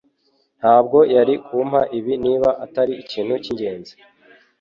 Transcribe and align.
ntabwo 0.59 0.97
yari 1.15 1.33
kumpa 1.45 1.81
ibi 1.97 2.13
niba 2.23 2.49
atari 2.65 2.93
ikintu 3.03 3.33
cyingenzi. 3.43 3.93